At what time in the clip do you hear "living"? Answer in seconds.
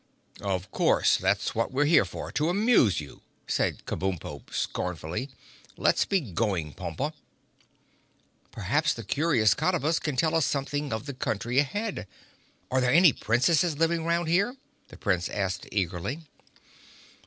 13.77-14.03